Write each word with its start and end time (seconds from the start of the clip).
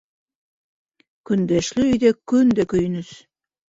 Көндәшле 1.33 1.87
өйҙә 1.93 2.15
көн 2.35 2.53
дә 2.61 2.71
көйөнөс. 2.77 3.19